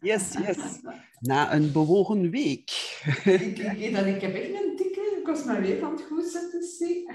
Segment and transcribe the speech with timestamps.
[0.00, 0.80] Yes, yes.
[1.18, 2.70] Na een bewogen week.
[3.24, 6.24] ik, ik, dat, ik heb echt een dikke, ik was maar weer aan het goed
[6.24, 7.10] zetten, zie.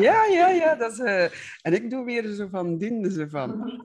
[0.00, 0.74] Ja, ja, ja.
[0.74, 1.22] Dat is, uh,
[1.62, 3.80] en ik doe weer zo van diende ze van.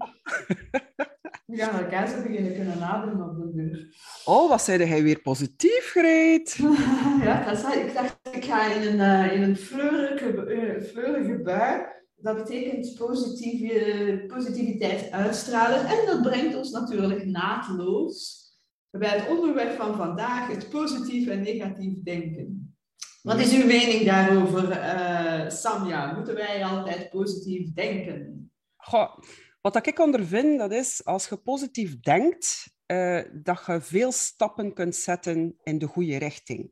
[1.46, 3.96] We gaan elkaar zo beginnen kunnen naderen op de deur.
[4.26, 6.60] Oh, wat zei hij weer positief, Greet?
[7.24, 11.42] ja, dat zei, ik dacht, ik ga in een, uh, in een fleurige, uh, fleurige
[11.44, 11.97] bui.
[12.20, 15.86] Dat betekent positieve, positiviteit uitstralen.
[15.86, 18.46] En dat brengt ons natuurlijk naadloos
[18.90, 22.78] bij het onderwerp van vandaag, het positief en negatief denken.
[23.22, 26.14] Wat is uw mening daarover, uh, Samja?
[26.14, 28.52] Moeten wij altijd positief denken?
[28.76, 29.18] Goh,
[29.62, 34.96] wat ik ondervind, dat is als je positief denkt, uh, dat je veel stappen kunt
[34.96, 36.72] zetten in de goede richting.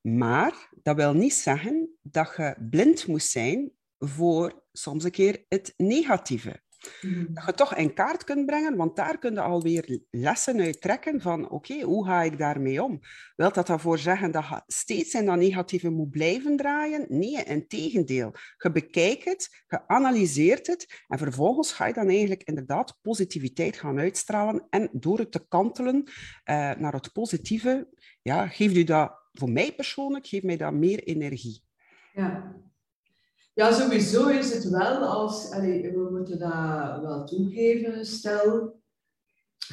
[0.00, 5.74] Maar dat wil niet zeggen dat je blind moet zijn voor soms een keer het
[5.76, 6.60] negatieve.
[7.02, 7.32] Mhm.
[7.32, 11.20] Dat je toch in kaart kunt brengen, want daar kun je alweer lessen uit trekken
[11.20, 13.00] van oké, hoe ga ik daarmee om?
[13.36, 17.06] Wilt dat daarvoor zeggen dat je steeds in dat negatieve moet blijven draaien?
[17.08, 18.32] Nee, in tegendeel.
[18.56, 23.98] Je bekijkt het, je analyseert het en vervolgens ga je dan eigenlijk inderdaad positiviteit gaan
[23.98, 26.12] uitstralen en door het te kantelen uh,
[26.74, 27.88] naar het positieve,
[28.22, 31.62] ja, geeft u dat, voor mij persoonlijk, geeft mij dat meer energie.
[32.12, 32.54] Ja,
[33.60, 38.78] ja, sowieso is het wel als, we moeten dat wel toegeven, stel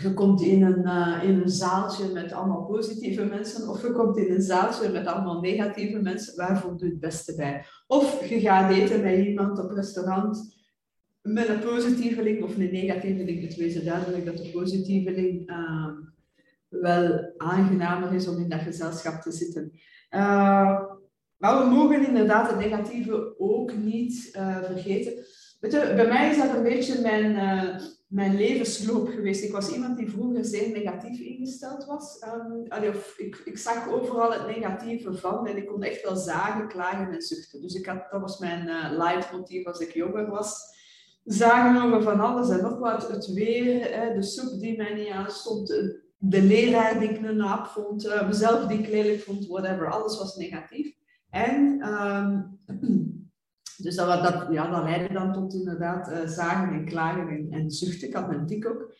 [0.01, 4.17] je komt in een, uh, in een zaaltje met allemaal positieve mensen of je komt
[4.17, 7.65] in een zaaltje met allemaal negatieve mensen, waarvoor doe je het beste bij?
[7.87, 10.55] Of je gaat eten met iemand op restaurant
[11.21, 13.41] met een positieve link of een negatieve link.
[13.41, 15.87] Het wezen duidelijk dat de positieve link uh,
[16.67, 19.71] wel aangenamer is om in dat gezelschap te zitten.
[20.11, 20.81] Uh,
[21.37, 25.25] maar we mogen inderdaad het negatieve ook niet uh, vergeten.
[25.69, 27.75] Bij mij is dat een beetje mijn, uh,
[28.07, 29.43] mijn levensloop geweest.
[29.43, 32.21] Ik was iemand die vroeger zeer negatief ingesteld was.
[32.67, 36.67] Allee, of ik, ik zag overal het negatieve van en ik kon echt wel zagen,
[36.67, 37.61] klagen en zuchten.
[37.61, 40.75] Dus ik had, dat was mijn uh, leidmotief als ik jonger was.
[41.23, 43.09] Zagen over van alles en nog wat.
[43.09, 43.79] Het weer,
[44.15, 45.67] de soep die mij niet aanstond,
[46.17, 49.91] de leraar die ik een naap vond, mezelf die ik lelijk vond, whatever.
[49.91, 50.96] Alles was negatief.
[51.29, 52.59] En um,
[53.83, 57.71] dus dat, dat, ja, dat leidde dan tot inderdaad uh, zagen en klagen en, en
[57.71, 58.07] zuchten.
[58.07, 58.95] Ik had mijn dik ook.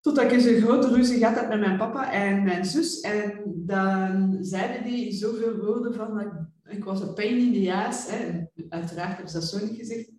[0.00, 3.00] Totdat ik eens een grote ruzie had met mijn papa en mijn zus.
[3.00, 8.10] En dan zeiden die zoveel woorden van dat ik, was een pain in the ass.
[8.10, 8.44] Hè.
[8.68, 10.10] Uiteraard hebben ze dat zo niet gezegd.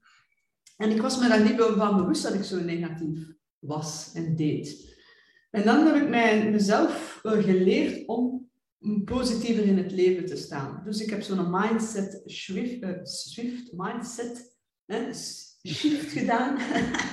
[0.77, 3.27] En ik was me daar niet van bewust dat ik zo negatief
[3.59, 4.99] was en deed.
[5.51, 8.50] En dan heb ik mij, mezelf geleerd om
[9.05, 10.81] positiever in het leven te staan.
[10.85, 15.13] Dus ik heb zo'n mindset shift, uh, shift mindset hè,
[15.67, 16.57] shift gedaan.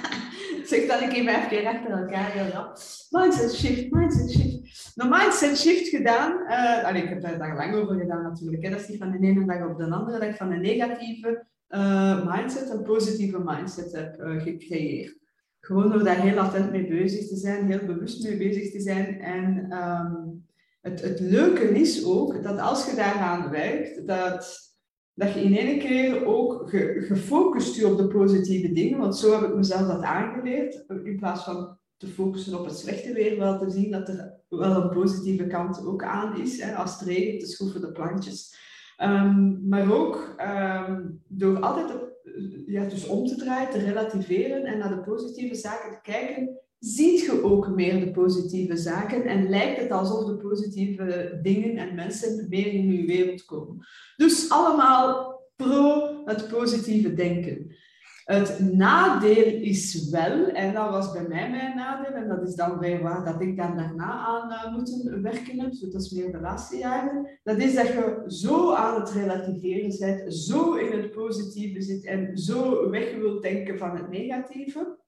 [0.71, 2.73] zeg dat ik even even achter elkaar heel.
[3.11, 4.93] Mindset shift, mindset shift.
[4.95, 6.33] Een mindset shift gedaan.
[6.33, 8.71] Uh, ik heb daar, lang over gedaan natuurlijk.
[8.71, 12.35] Dat is niet van de ene dag op de andere dag van een negatieve uh,
[12.35, 15.17] mindset een positieve mindset heb gecreëerd.
[15.61, 19.21] Gewoon door daar heel attent mee bezig te zijn, heel bewust mee bezig te zijn
[19.21, 20.38] en um,
[20.81, 24.59] het, het leuke is ook dat als je daaraan werkt, dat,
[25.15, 28.99] dat je in één keer ook gefocust je op de positieve dingen.
[28.99, 30.85] Want zo heb ik mezelf dat aangeleerd.
[31.05, 34.83] In plaats van te focussen op het slechte weer, wel te zien dat er wel
[34.83, 36.63] een positieve kant ook aan is.
[36.63, 38.57] Hè, als het te schroeven de plantjes.
[39.03, 40.35] Um, maar ook
[40.89, 42.07] um, door altijd
[42.67, 47.21] ja, dus om te draaien, te relativeren en naar de positieve zaken te kijken, ziet
[47.21, 52.47] je ook meer de positieve zaken en lijkt het alsof de positieve dingen en mensen
[52.49, 53.87] meer in je wereld komen.
[54.17, 57.77] Dus allemaal pro het positieve denken.
[58.25, 62.79] Het nadeel is wel, en dat was bij mij mijn nadeel, en dat is dan
[62.79, 66.33] bij waar dat ik daar daarna aan uh, moeten werken heb, dus dat is meer
[66.33, 71.11] de laatste jaren, dat is dat je zo aan het relativeren bent, zo in het
[71.11, 74.99] positieve zit en zo weg wilt denken van het negatieve,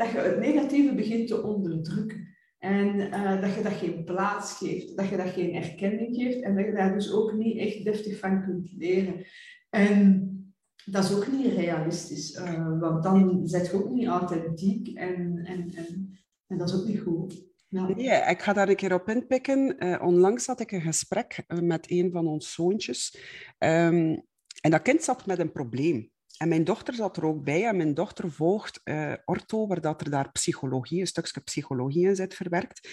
[0.00, 2.28] dat je het negatieve begint te onderdrukken.
[2.58, 6.56] En uh, dat je dat geen plaats geeft, dat je dat geen erkenning geeft en
[6.56, 9.24] dat je daar dus ook niet echt deftig van kunt leren.
[9.70, 10.28] En
[10.84, 15.70] dat is ook niet realistisch, uh, want dan zet je ook niet authentiek en, en,
[15.74, 17.48] en, en dat is ook niet goed.
[17.68, 18.28] Ja.
[18.28, 19.84] Ik ga daar een keer op inpikken.
[19.84, 23.18] Uh, onlangs had ik een gesprek met een van ons zoontjes.
[23.58, 24.28] Um,
[24.60, 26.10] en dat kind zat met een probleem.
[26.40, 30.00] En mijn dochter zat er ook bij en mijn dochter volgt uh, ortho, waar dat
[30.00, 32.88] er daar psychologie, een stukje psychologie in zit verwerkt.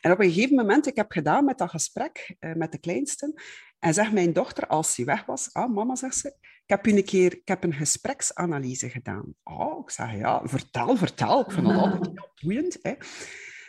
[0.00, 3.42] En op een gegeven moment, ik heb gedaan met dat gesprek uh, met de kleinste,
[3.78, 7.04] en zegt mijn dochter, als ze weg was, ah, mama, zegt ze, ik heb een
[7.04, 9.34] keer ik heb een gespreksanalyse gedaan.
[9.42, 11.40] Oh, ik zeg, ja, vertel, vertel.
[11.40, 12.78] Ik vind dat altijd heel boeiend.
[12.82, 12.94] Hè.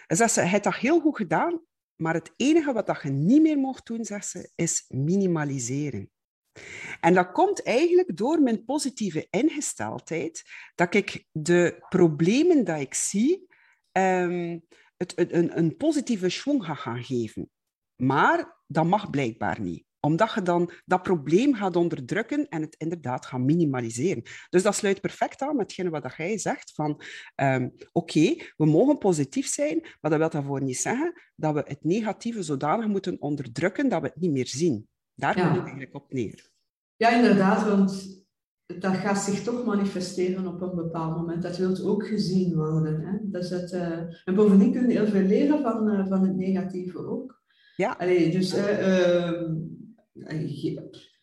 [0.07, 1.61] Dan zegt ze, je hebt dat heel goed gedaan,
[1.95, 6.11] maar het enige wat dat je niet meer mocht doen, zegt ze, is minimaliseren.
[6.99, 10.43] En dat komt eigenlijk door mijn positieve ingesteldheid,
[10.75, 13.47] dat ik de problemen die ik zie,
[13.91, 14.65] um,
[14.97, 17.49] het, een, een positieve schwung ga gaan geven.
[17.95, 23.25] Maar dat mag blijkbaar niet omdat je dan dat probleem gaat onderdrukken en het inderdaad
[23.25, 24.23] gaat minimaliseren.
[24.49, 27.01] Dus dat sluit perfect aan met wat jij zegt van
[27.35, 31.83] um, oké, we mogen positief zijn, maar dat wil daarvoor niet zeggen dat we het
[31.83, 34.87] negatieve zodanig moeten onderdrukken dat we het niet meer zien.
[35.15, 36.51] Daar komt het eigenlijk op neer.
[36.95, 38.21] Ja, inderdaad, want
[38.65, 41.41] dat gaat zich toch manifesteren op een bepaald moment.
[41.43, 43.01] Dat wil ook gezien worden.
[43.01, 43.17] Hè?
[43.21, 43.97] Dat is het, uh...
[44.25, 47.41] En bovendien kun je heel veel leren van, uh, van het negatieve ook.
[47.75, 47.95] Ja.
[47.99, 48.63] Allee, dus uh,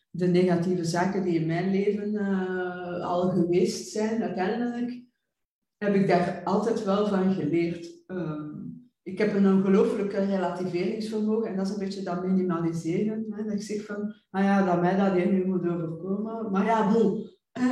[0.09, 2.17] de negatieve zaken die in mijn leven
[3.01, 5.03] al geweest zijn, uiteindelijk
[5.77, 8.03] heb ik daar altijd wel van geleerd.
[9.03, 13.25] Ik heb een ongelooflijke relativeringsvermogen en dat is een beetje dat minimaliseren.
[13.29, 16.51] Hè, dat ik zeg van, ah ja, dat mij dat hier nu moet overkomen.
[16.51, 17.29] Maar ja, bon,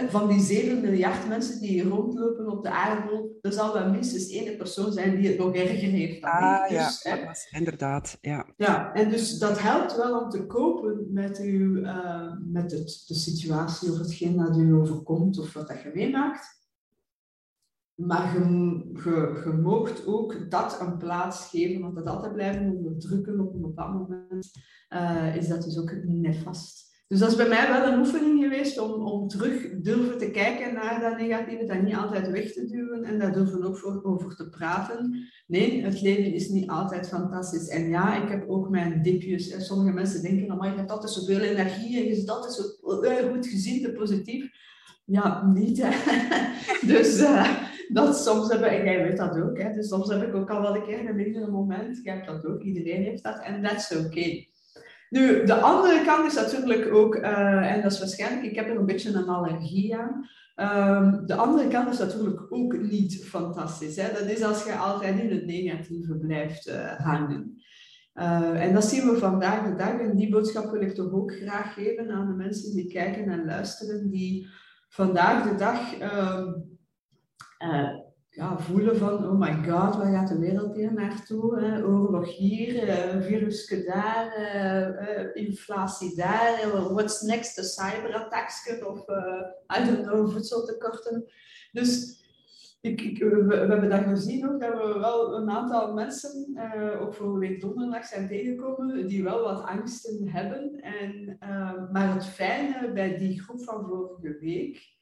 [0.09, 4.57] van die 7 miljard mensen die rondlopen op de aardbol, er zal wel minstens één
[4.57, 8.17] persoon zijn die het nog erger heeft dan ah, Dus, ja, inderdaad.
[8.21, 8.45] Ja.
[8.57, 13.13] ja, en dus dat helpt wel om te kopen met, uw, uh, met het, de
[13.13, 16.58] situatie of hetgeen dat u overkomt of wat dat je meemaakt.
[17.99, 23.93] Maar je, ook dat een plaats geven, want dat altijd blijven onderdrukken op een bepaald
[23.93, 24.51] moment,
[24.89, 26.87] uh, is dat dus ook nefast.
[27.07, 30.73] Dus dat is bij mij wel een oefening geweest om, om terug durven te kijken
[30.73, 34.35] naar dat negatieve, dat niet altijd weg te duwen en daar durven ook voor, over
[34.35, 35.27] te praten.
[35.47, 37.67] Nee, het leven is niet altijd fantastisch.
[37.67, 39.49] En ja, ik heb ook mijn dipjes.
[39.49, 42.63] En sommige mensen denken, oh, je hebt altijd zoveel energie en je is altijd zo
[43.03, 44.49] uh, goed gezien, te positief.
[45.05, 45.77] Ja, niet.
[46.81, 50.35] Dus uh, dat soms hebben, en jij weet dat ook, hè, dus soms heb ik
[50.35, 51.99] ook al wel een keer een mindere moment.
[52.03, 54.05] Jij hebt dat ook, iedereen heeft dat en that's oké.
[54.05, 54.49] Okay.
[55.09, 58.75] Nu, de andere kant is natuurlijk ook, uh, en dat is waarschijnlijk, ik heb er
[58.75, 60.27] een beetje een allergie aan.
[60.55, 63.95] Um, de andere kant is natuurlijk ook niet fantastisch.
[63.95, 64.13] Hè?
[64.13, 67.61] Dat is als je altijd in het negatieve blijft uh, hangen.
[68.15, 69.99] Uh, en dat zien we vandaag de dag.
[69.99, 73.45] En die boodschap wil ik toch ook graag geven aan de mensen die kijken en
[73.45, 74.47] luisteren, die
[74.89, 75.97] vandaag de dag
[77.63, 77.97] uh,
[78.29, 81.59] ja, voelen van, oh my god, waar gaat de wereld hier naartoe?
[81.59, 81.83] Hè?
[81.83, 84.33] Oorlog hier, uh, virus daar,
[85.33, 88.99] inflatie daar, what's next, de cyberattacks of
[89.77, 91.25] I don't know, voedseltekorten.
[91.71, 92.17] Dus
[92.81, 96.57] ik, ik, we, hebben dat gezien ook, dat we wel een aantal mensen,
[96.99, 100.79] ook vorige week donderdag, zijn tegengekomen die wel wat angsten hebben.
[100.81, 101.37] En,
[101.91, 104.98] maar het fijne bij die groep van vorige week,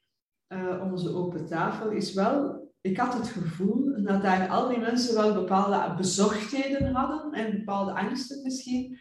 [0.92, 5.34] onze open tafel, is wel ik had het gevoel dat daar al die mensen wel
[5.34, 8.98] bepaalde bezorgdheden hadden en bepaalde angsten misschien,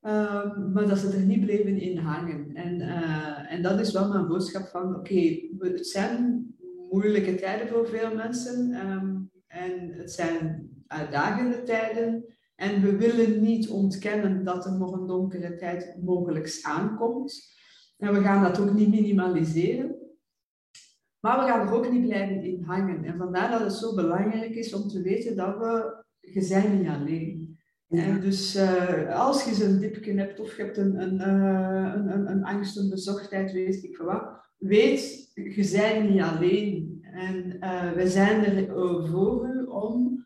[0.00, 2.54] um, maar dat ze er niet bleven in hangen.
[2.54, 6.46] En, uh, en dat is wel mijn boodschap van, oké, het zijn
[6.90, 12.24] moeilijke tijden voor veel mensen um, en het zijn uitdagende tijden.
[12.56, 17.54] En we willen niet ontkennen dat er nog een donkere tijd mogelijk aankomt.
[17.98, 20.05] En we gaan dat ook niet minimaliseren.
[21.26, 23.04] Maar we gaan er ook niet blijven in hangen.
[23.04, 26.88] En vandaar dat het zo belangrijk is om te weten dat we, je zijn niet
[26.88, 27.58] alleen.
[27.88, 32.12] En dus uh, als je zo'n dipje hebt of je hebt een, een, uh, een,
[32.12, 34.22] een, een, angst, een bezorgdheid, weet ik van wat,
[34.58, 36.98] weet, je bent niet alleen.
[37.02, 38.66] En uh, we zijn er
[39.08, 40.24] voor u om,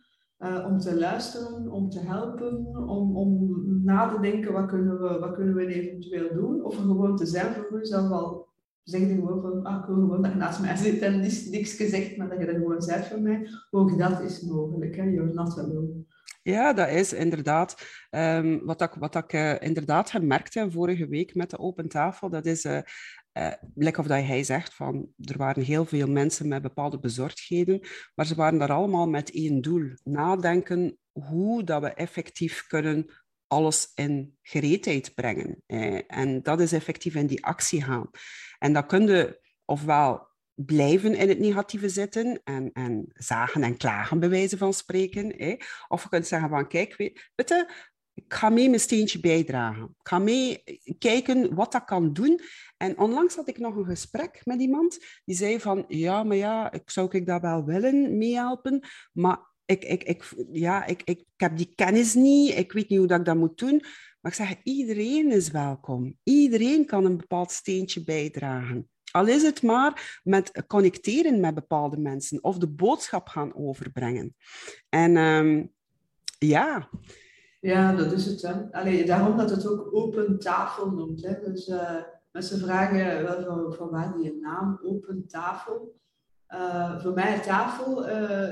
[0.67, 3.51] om te luisteren, om te helpen, om, om
[3.85, 6.65] na te denken wat kunnen, we, wat kunnen we eventueel doen.
[6.65, 8.50] Of er gewoon te zijn voor u zelf al
[8.85, 11.21] zeg je gewoon van, ah, ik gewoon dat je naast mij zit en
[11.51, 13.49] niks gezegd, maar dat je dat gewoon zegt voor mij.
[13.71, 15.03] Ook dat is mogelijk, hè.
[15.03, 15.65] You're not.
[16.43, 17.77] Ja, dat is inderdaad.
[18.11, 22.47] Um, wat ik, wat uh, inderdaad gemerkt heb vorige week met de open tafel, dat
[22.47, 22.79] is, uh,
[23.99, 27.81] of dat hij zegt, van, er waren heel veel mensen met bepaalde bezorgdheden,
[28.15, 29.91] maar ze waren daar allemaal met één doel.
[30.03, 33.07] Nadenken hoe dat we effectief kunnen
[33.47, 35.63] alles in gereedheid brengen.
[36.07, 38.11] En dat is effectief in die actie gaan.
[38.61, 44.21] En dan kun je ofwel blijven in het negatieve zitten en, en zagen en klagen,
[44.21, 45.39] bij wijze van spreken.
[45.39, 45.61] Eh.
[45.89, 47.67] Of je kunt zeggen van, kijk, weet,
[48.15, 49.85] ik ga mee mijn steentje bijdragen.
[49.85, 50.63] Ik ga mee
[50.99, 52.41] kijken wat dat kan doen.
[52.77, 56.73] En onlangs had ik nog een gesprek met iemand die zei van, ja, maar ja,
[56.73, 61.57] ik zou ik daar wel willen meehelpen, maar ik, ik, ik, ja, ik, ik heb
[61.57, 63.83] die kennis niet, ik weet niet hoe dat ik dat moet doen.
[64.21, 66.19] Maar ik zeg, iedereen is welkom.
[66.23, 68.89] Iedereen kan een bepaald steentje bijdragen.
[69.13, 74.35] Al is het maar met connecteren met bepaalde mensen of de boodschap gaan overbrengen.
[74.89, 75.73] En um,
[76.39, 76.89] Ja.
[77.61, 78.43] Ja, dat is het.
[78.43, 79.05] Hè.
[79.05, 81.23] Daarom dat het ook open tafel noemt.
[81.23, 81.41] Hè.
[81.41, 81.97] Dus uh,
[82.33, 85.99] mensen vragen wel van, van waar die naam open tafel.
[86.49, 88.49] Uh, voor mij tafel, uh,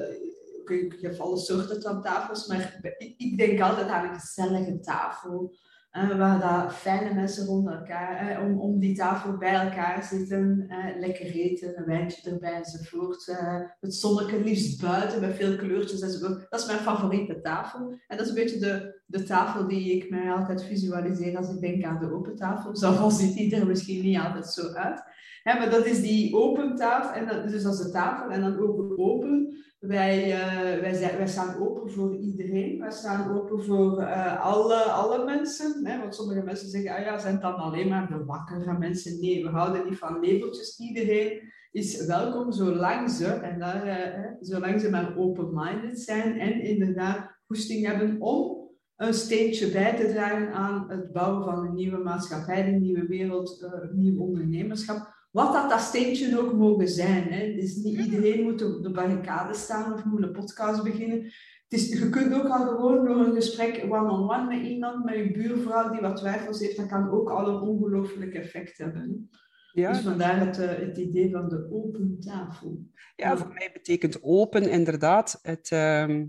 [0.70, 2.80] ik, heb alle soorten tafels, maar
[3.16, 5.56] ik, denk altijd aan een gezellige tafel
[5.90, 10.66] waar dat fijne mensen rond elkaar, om, om die tafel bij elkaar zitten,
[10.98, 13.38] lekker eten, een wijntje erbij enzovoort.
[13.80, 16.46] het zonnetje liefst buiten met veel kleurtjes enzovoort.
[16.48, 17.98] Dat is mijn favoriete tafel.
[18.06, 21.60] En dat is een beetje de, de tafel die ik mij altijd visualiseer als ik
[21.60, 22.76] denk aan de open tafel.
[22.76, 25.02] Zo ziet die er misschien niet altijd zo uit.
[25.44, 28.58] maar dat is die open tafel, en dat, dus dat is de tafel en dan
[28.58, 29.56] ook open.
[29.78, 32.78] Wij, uh, wij, zijn, wij staan open voor iedereen.
[32.78, 35.87] Wij staan open voor uh, alle, alle mensen.
[35.87, 35.99] Hè?
[35.99, 39.20] Want sommige mensen zeggen, ah ja, zijn het dan alleen maar de wakkere mensen?
[39.20, 40.78] Nee, we houden niet van labeltjes.
[40.78, 47.37] Iedereen is welkom zolang ze, en daar, uh, zolang ze maar open-minded zijn en inderdaad
[47.47, 48.56] goesting hebben om
[48.97, 53.62] een steentje bij te dragen aan het bouwen van een nieuwe maatschappij, een nieuwe wereld,
[53.62, 57.32] een nieuw ondernemerschap wat dat, dat steentje ook mogen zijn.
[57.32, 57.54] Hè.
[57.54, 61.23] Dus niet iedereen moet op de barricade staan of moet een podcast beginnen.
[61.68, 65.32] Het is, je kunt ook al gewoon door een gesprek one-on-one met iemand, met je
[65.32, 69.30] buurvrouw die wat twijfels heeft, dat kan ook al een ongelooflijk effect hebben.
[69.73, 72.87] Ja, dus vandaar het, eh, het idee van de open tafel.
[73.16, 75.70] Ja, voor mij betekent open inderdaad het...
[75.70, 76.23] Uh,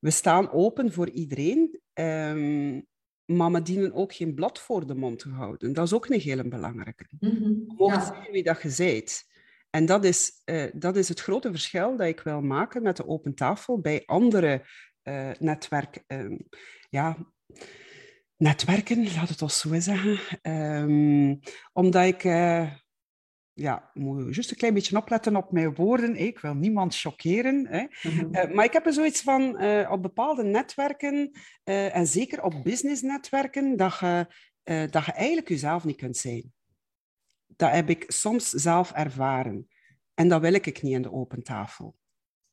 [0.00, 1.80] we staan open voor iedereen.
[1.94, 2.86] Um,
[3.26, 5.72] maar we dienen ook geen blad voor de mond te houden.
[5.72, 7.06] Dat is ook een hele belangrijke.
[7.20, 7.90] Mm -hmm.
[7.90, 9.30] Zeggen wie dat je bent.
[9.70, 13.06] En dat is, uh, dat is het grote verschil dat ik wil maken met de
[13.06, 14.66] open tafel bij andere
[15.02, 16.38] uh, netwerk, uh,
[16.90, 17.16] ja,
[18.36, 20.18] netwerken, laat het ons zo zeggen.
[20.52, 21.38] Um,
[21.72, 22.72] omdat ik eh,
[23.54, 26.16] ja, moet juist een klein beetje opletten op mijn woorden.
[26.16, 27.66] Ik wil niemand choqueren.
[27.66, 27.86] Hè.
[28.02, 28.34] Mhm.
[28.34, 31.30] Eh, maar ik heb er zoiets van uh, op bepaalde netwerken,
[31.64, 34.26] uh, en zeker op businessnetwerken, dat je,
[34.90, 36.52] dat je eigenlijk jezelf niet kunt zijn.
[37.46, 39.68] Dat heb ik soms zelf ervaren.
[40.14, 41.96] En dat wil ik niet in de open tafel.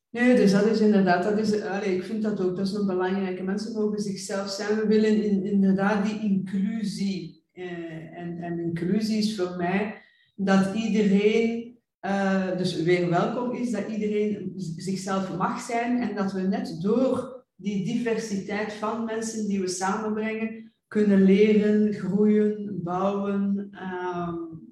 [0.10, 2.86] Nee, dus dat is inderdaad, dat is, allez, ik vind dat ook, dat is een
[2.86, 3.44] belangrijke.
[3.44, 4.76] Mensen mogen zichzelf zijn.
[4.76, 7.38] We willen in, inderdaad die inclusie.
[7.54, 9.99] en, en inclusie is voor mij
[10.42, 16.42] dat iedereen uh, dus weer welkom is, dat iedereen zichzelf mag zijn en dat we
[16.42, 24.72] net door die diversiteit van mensen die we samenbrengen kunnen leren, groeien, bouwen, um,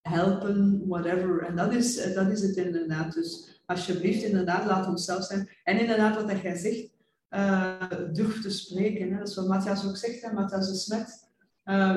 [0.00, 1.42] helpen, whatever.
[1.42, 3.14] En dat is, dat is het inderdaad.
[3.14, 5.48] Dus alsjeblieft, inderdaad, laat onszelf zijn.
[5.64, 6.90] En inderdaad, wat dat jij zegt,
[7.30, 9.12] uh, durf te spreken.
[9.12, 9.18] Hè?
[9.18, 10.32] Dat is wat Matthias ook zegt, hè?
[10.32, 11.29] Matthias de Smet.
[11.64, 11.94] Uh,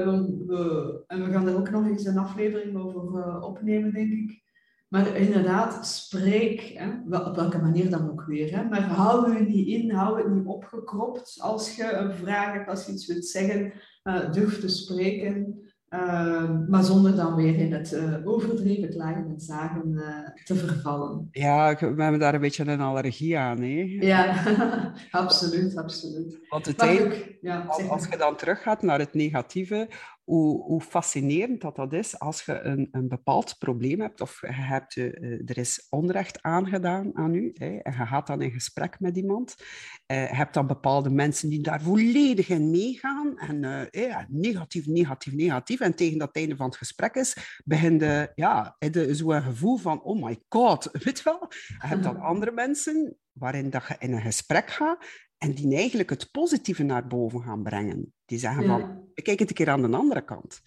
[0.48, 4.41] we, en we gaan er ook nog eens een aflevering over uh, opnemen, denk ik.
[4.88, 8.55] Maar inderdaad, spreek, hè, op welke manier dan ook weer.
[8.55, 11.38] Hè, maar hou je niet in, hou het niet opgekropt.
[11.41, 15.62] Als je een vraag hebt, als je iets wilt zeggen, uh, durf te spreken.
[15.93, 21.27] Ehm, maar zonder dan weer in het uh, overdreven klagen en zagen uh, te vervallen.
[21.31, 23.62] Ja, we hebben daar een beetje een allergie aan.
[23.62, 23.97] Hè?
[24.00, 24.35] Ja,
[25.12, 26.39] absoluut, absoluut.
[26.50, 29.88] Want uiteindelijk, ja, als, als je dan teruggaat naar het negatieve,
[30.24, 34.51] hoe, hoe, fascinerend dat, dat is als je een, een bepaald probleem hebt of je
[34.51, 39.00] hebt, uh, er is onrecht aangedaan aan u hè, en je gaat dan in gesprek
[39.00, 39.56] met iemand.
[40.08, 44.88] Uh, je hebt dan bepaalde mensen die daar volledig in meegaan en uh, ja, negatief,
[44.88, 45.80] negatief, negatief.
[45.80, 48.77] En tegen dat einde van het gesprek is, begin je ja,
[49.10, 51.48] zo'n gevoel van oh my god, weet je wel?
[51.50, 55.06] Je hebt dan andere mensen waarin dat je in een gesprek gaat
[55.43, 58.13] en die eigenlijk het positieve naar boven gaan brengen.
[58.25, 60.62] Die zeggen van, kijk het een keer aan de andere kant.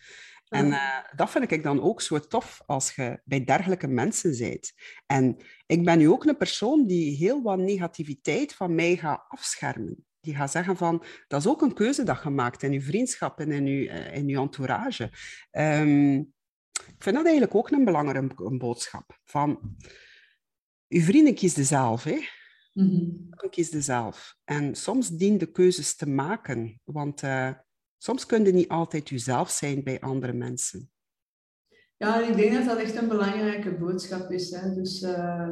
[0.49, 4.73] En uh, dat vind ik dan ook zo tof als je bij dergelijke mensen bent.
[5.07, 10.05] En ik ben nu ook een persoon die heel wat negativiteit van mij gaat afschermen.
[10.21, 13.41] Die gaat zeggen van, dat is ook een keuze dat je maakt in je vriendschap
[13.41, 15.11] en in je, uh, in je entourage.
[15.51, 16.17] Um,
[16.73, 19.19] ik vind dat eigenlijk ook een belangrijke boodschap.
[19.25, 19.77] Van,
[20.87, 22.19] je vrienden kiezen zelf, hè.
[22.77, 23.49] Mm -hmm.
[23.51, 24.37] Kies zelf.
[24.45, 27.51] En soms dien de keuzes te maken, want uh,
[27.99, 30.91] soms kun je niet altijd jezelf zijn bij andere mensen.
[31.97, 34.51] Ja, ik denk dat dat echt een belangrijke boodschap is.
[34.51, 34.75] Hè?
[34.75, 35.49] Dus uh,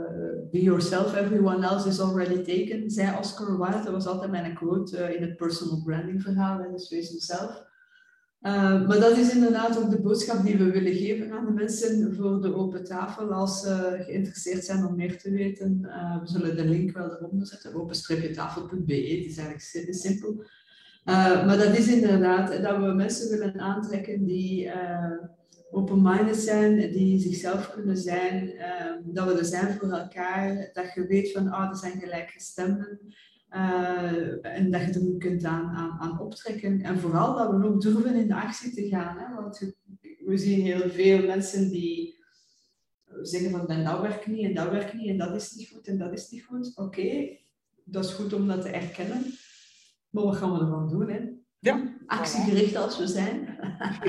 [0.50, 3.82] be yourself, everyone else is already taken, zei Oscar Wilde.
[3.82, 6.58] Dat was altijd mijn quote uh, in het personal branding verhaal.
[6.58, 6.70] Hè?
[6.70, 7.62] Dus wees jezelf.
[8.46, 12.14] Uh, maar dat is inderdaad ook de boodschap die we willen geven aan de mensen
[12.14, 13.32] voor de open tafel.
[13.32, 17.46] Als ze geïnteresseerd zijn om meer te weten, uh, we zullen de link wel eronder
[17.46, 20.30] zetten, open-tafel.be, die is eigenlijk simpel.
[21.04, 24.70] Uh, maar dat is inderdaad dat we mensen willen aantrekken die
[25.70, 28.52] open-minded zijn, die zichzelf kunnen zijn,
[29.04, 33.00] dat we er zijn voor elkaar, dat je weet van, oh, er zijn gelijkgestemden.
[33.54, 36.82] Uh, en dat je er nu kunt aan, aan, aan, optrekken.
[36.82, 39.18] En vooral dat we ook durven in de actie te gaan.
[39.18, 39.34] Hè?
[39.34, 39.74] Want
[40.24, 42.24] we zien heel veel mensen die
[43.22, 45.98] zeggen van dat werkt niet en dat werkt niet en dat is niet goed en
[45.98, 46.76] dat is niet goed.
[46.76, 47.36] Oké,
[47.84, 49.22] dat is goed om dat te erkennen.
[50.10, 51.10] Maar wat gaan we ervan doen?
[51.10, 51.20] Hè?
[51.58, 51.96] Ja.
[52.06, 53.42] Actiegericht als we zijn.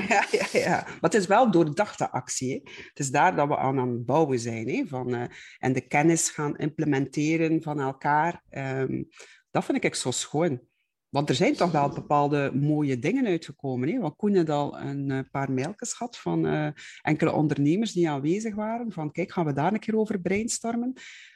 [0.08, 0.82] Ja, ja, ja.
[0.84, 2.52] Maar het is wel doordachte actie.
[2.52, 2.70] Hè.
[2.88, 4.68] Het is daar dat we aan aan het bouwen zijn.
[4.68, 4.84] Hè.
[4.86, 5.24] Van, uh,
[5.58, 8.42] en de kennis gaan implementeren van elkaar.
[8.50, 9.08] Um,
[9.56, 10.60] dat vind ik zo schoon.
[11.08, 13.88] Want er zijn toch wel bepaalde mooie dingen uitgekomen.
[13.88, 13.98] Hè?
[13.98, 16.68] Want Koen had al een eh, paar mailtjes gehad van uh,
[17.02, 18.92] enkele ondernemers die aanwezig waren.
[18.92, 20.92] Van kijk, gaan we daar een keer over brainstormen?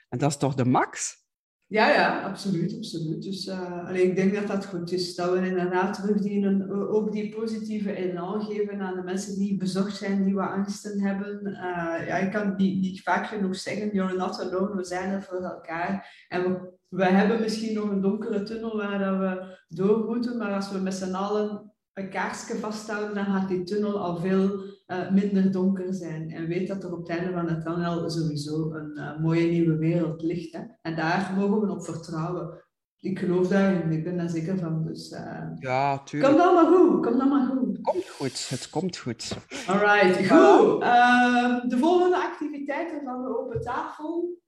[0.09, 1.25] En dat is toch de max?
[1.71, 2.77] Ja, ja, absoluut.
[2.77, 3.23] absoluut.
[3.23, 5.15] Dus uh, alleen, ik denk dat dat goed is.
[5.15, 10.25] Dat we inderdaad terugdienen, ook die positieve elan geven aan de mensen die bezocht zijn,
[10.25, 11.41] die wat angsten hebben.
[11.47, 15.23] Uh, ja, ik kan niet, niet vaak genoeg zeggen, you're not alone, we zijn er
[15.23, 16.25] voor elkaar.
[16.29, 20.73] En we, we hebben misschien nog een donkere tunnel waar we door moeten, maar als
[20.73, 25.53] we met z'n allen een kaarsje vasthouden, dan gaat die tunnel al veel uh, minder
[25.53, 26.31] donker zijn.
[26.31, 29.77] En weet dat er op het einde van het tunnel sowieso een uh, mooie nieuwe
[29.77, 30.53] wereld ligt.
[30.53, 30.61] Hè?
[30.83, 32.65] En daar mogen we op vertrouwen.
[33.01, 34.85] Ik geloof daarin, ik ben daar zeker van.
[34.85, 36.33] Dus, uh, ja, tuurlijk.
[36.33, 37.77] Kom dan maar goed, kom dan maar goed.
[37.77, 39.37] Het komt goed, het komt goed.
[39.67, 40.83] Alright, goed.
[40.83, 44.39] Ehm, de volgende activiteiten van de open tafel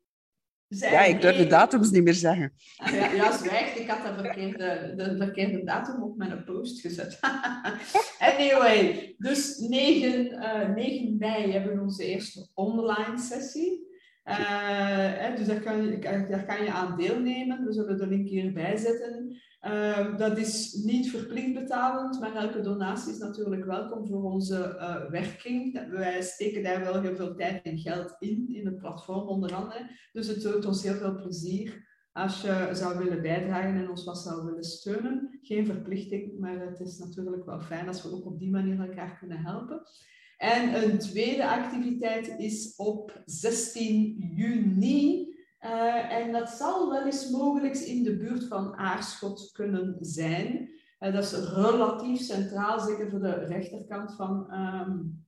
[0.79, 2.52] ja, ik durf de datums niet meer zeggen.
[2.76, 3.79] Ah, ja, ja zwijgt.
[3.79, 7.19] Ik had de verkeerde, de verkeerde datum op mijn post gezet.
[8.33, 13.91] anyway, dus 9, uh, 9 mei hebben we onze eerste online sessie.
[14.25, 15.99] Uh, dus daar kan, je,
[16.29, 17.64] daar kan je aan deelnemen.
[17.64, 19.41] We zullen de link hierbij zetten.
[19.66, 25.11] Uh, dat is niet verplicht betalend, maar elke donatie is natuurlijk welkom voor onze uh,
[25.11, 25.88] werking.
[25.90, 29.90] Wij steken daar wel heel veel tijd en geld in, in het platform onder andere.
[30.12, 34.19] Dus het doet ons heel veel plezier als je zou willen bijdragen en ons wat
[34.19, 35.38] zou willen steunen.
[35.42, 39.19] Geen verplichting, maar het is natuurlijk wel fijn als we ook op die manier elkaar
[39.19, 39.82] kunnen helpen.
[40.36, 45.31] En een tweede activiteit is op 16 juni.
[45.64, 50.70] Uh, en dat zal wel eens mogelijk in de buurt van Aarschot kunnen zijn.
[51.00, 55.25] Uh, dat is relatief centraal, zeker voor de rechterkant van, um,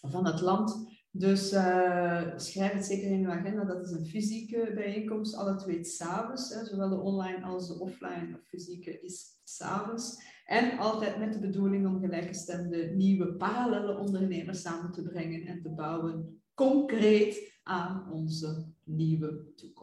[0.00, 0.96] van het land.
[1.10, 3.64] Dus uh, schrijf het zeker in uw agenda.
[3.64, 6.48] Dat is een fysieke bijeenkomst, alle twee s'avonds.
[6.48, 10.22] Zowel de online als de offline of fysieke is s'avonds.
[10.46, 15.70] En altijd met de bedoeling om gelijkgestemde nieuwe parallele ondernemers samen te brengen en te
[15.70, 19.77] bouwen concreet aan onze nieuwe toekomst.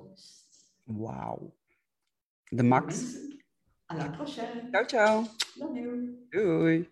[0.88, 1.52] Wauw.
[2.52, 3.18] De max.
[3.88, 4.72] À la prochaine.
[4.72, 5.24] Ciao, ciao.
[5.58, 6.28] Love you.
[6.32, 6.90] Doei.